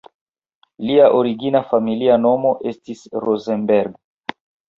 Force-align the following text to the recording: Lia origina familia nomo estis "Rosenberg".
Lia 0.87 1.03
origina 1.17 1.61
familia 1.73 2.15
nomo 2.23 2.55
estis 2.73 3.05
"Rosenberg". 3.27 4.35